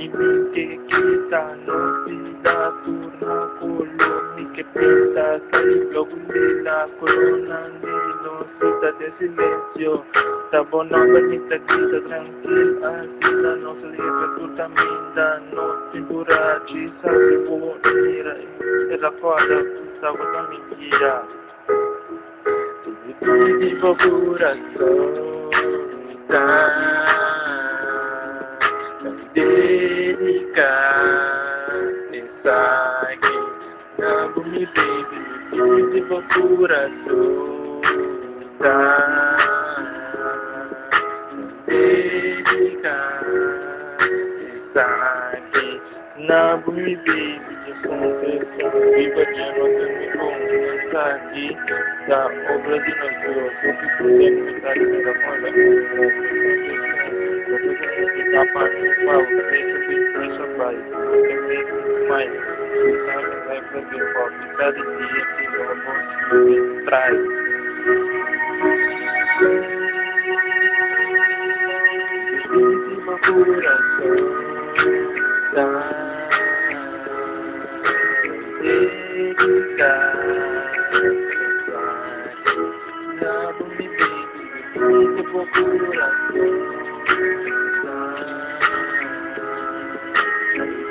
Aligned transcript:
in 0.00 0.10
mente 0.12 0.80
che 0.86 1.26
danno 1.28 2.04
sfida 2.04 2.72
turno 2.84 3.52
colombi 3.58 4.50
che 4.52 4.64
pensa 4.72 5.40
che 5.50 5.56
il 5.58 5.86
blog 5.88 6.08
della 6.32 6.88
corona 6.98 7.70
nello 7.82 8.46
sud 8.58 8.96
del 8.96 9.12
silenzio 9.18 10.04
sta 10.46 10.64
buona 10.64 10.96
bonita 11.04 11.56
chiesa 11.58 12.00
tranquilla 12.00 12.88
attiva 12.88 13.54
non 13.56 13.76
si 13.78 13.90
leva 13.90 14.34
tutta 14.38 14.68
minda 14.68 15.42
notte 15.50 15.96
in 15.98 16.06
dura 16.06 16.62
ci 16.64 16.92
sa 17.02 17.10
che 17.10 17.36
può 17.46 17.76
venire 17.82 18.46
e 18.88 18.96
la 18.96 19.12
fada 19.20 19.60
tutta 19.60 20.10
questa 20.12 20.48
mentira 20.48 21.26
tu 23.18 23.26
mi 23.26 23.52
vivo 23.58 23.94
corazón 23.96 25.40
Tika 29.40 30.72
Nisaki 32.10 33.36
Nabumi 33.98 34.64
baby 34.74 35.20
Beautiful 35.50 36.22
coração 36.28 37.80
Tika 42.48 42.96
Nisaki 44.40 45.68
Nabumi 46.28 46.94
baby 47.06 47.54
Viva 48.94 49.24
de 49.24 49.44
nossa 49.58 50.00
aqui 51.00 51.56
da 52.08 52.26
obra 52.26 52.78
de 52.80 52.90
nosso 52.98 53.20
Senhor, 53.20 53.76
que 53.76 53.86
podemos 53.98 54.44
estar 54.54 54.76
em 54.76 54.80
relação 54.90 55.32
a 55.32 56.89
na 57.50 57.58
Kapan 58.30 58.70
wow, 59.02 59.26
make 59.26 59.74
a 59.74 59.78
big 59.90 60.04
can 61.26 61.40
make 61.50 61.66
me 61.66 61.82
smile. 62.06 62.34
Sometimes 63.10 63.50
I 63.50 63.66
feel 63.70 63.84
before 63.90 64.30
vitality 64.38 65.06
and 65.18 65.30
in 65.42 65.50
your 65.50 65.74
most 65.82 66.10
you 66.46 66.86
try. 66.86 67.10
Última 72.50 73.14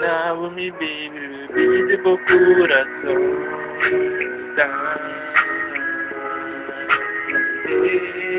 na 0.00 0.34
me 0.50 0.70
baby 0.70 1.46
baby 1.54 1.96
do 1.96 2.18
coração 2.26 3.20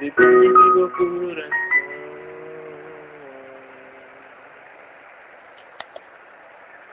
de 0.00 0.10
pedir 0.10 0.50
loucura 0.74 1.48